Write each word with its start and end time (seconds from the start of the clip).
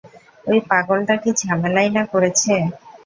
ওই 0.45 0.59
পাগলটা 0.69 1.15
কী 1.23 1.29
ঝামেলাই 1.41 1.89
না 1.97 2.03
করেছে। 2.13 2.53